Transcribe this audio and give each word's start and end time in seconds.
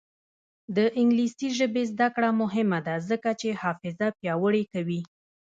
د 0.75 0.77
انګلیسي 0.99 1.49
ژبې 1.57 1.83
زده 1.91 2.07
کړه 2.15 2.29
مهمه 2.41 2.79
ده 2.87 2.95
ځکه 3.09 3.29
چې 3.39 3.59
حافظه 3.61 4.07
پیاوړې 4.19 4.63
کوي. 4.73 5.01